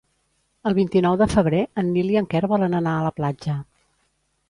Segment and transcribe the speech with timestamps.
[0.69, 3.63] El vint-i-nou de febrer en Nil i en Quer volen anar a la platja.